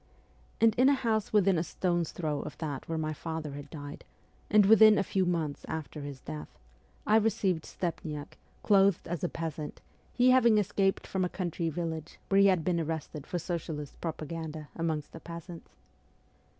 [0.59, 4.03] And in a house within a stone's throw of that where my father had died,
[4.49, 6.47] and within a few months after his death,
[7.05, 9.79] I received Stepniak, clothed as a peasant,
[10.11, 14.69] he having escaped from a country village where he had been arrested for socialist propaganda
[14.75, 15.69] amongst the peasants.